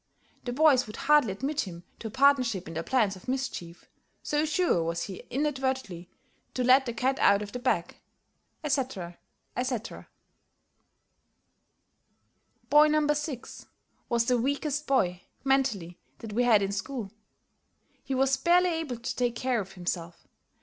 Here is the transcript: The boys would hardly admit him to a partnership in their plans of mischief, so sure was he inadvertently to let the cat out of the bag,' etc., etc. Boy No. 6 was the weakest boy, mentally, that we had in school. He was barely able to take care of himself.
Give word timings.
The 0.45 0.51
boys 0.51 0.87
would 0.87 0.95
hardly 0.95 1.31
admit 1.31 1.61
him 1.67 1.83
to 1.99 2.07
a 2.07 2.09
partnership 2.09 2.67
in 2.67 2.73
their 2.73 2.81
plans 2.81 3.15
of 3.15 3.27
mischief, 3.27 3.87
so 4.23 4.45
sure 4.45 4.81
was 4.83 5.03
he 5.03 5.17
inadvertently 5.29 6.09
to 6.55 6.63
let 6.63 6.87
the 6.87 6.93
cat 6.95 7.19
out 7.19 7.43
of 7.43 7.51
the 7.51 7.59
bag,' 7.59 7.97
etc., 8.63 9.19
etc. 9.55 10.07
Boy 12.71 12.87
No. 12.87 13.05
6 13.13 13.67
was 14.09 14.25
the 14.25 14.39
weakest 14.39 14.87
boy, 14.87 15.21
mentally, 15.43 15.99
that 16.17 16.33
we 16.33 16.45
had 16.45 16.63
in 16.63 16.71
school. 16.71 17.11
He 18.03 18.15
was 18.15 18.35
barely 18.37 18.69
able 18.69 18.97
to 18.97 19.15
take 19.15 19.35
care 19.35 19.61
of 19.61 19.73
himself. 19.73 20.27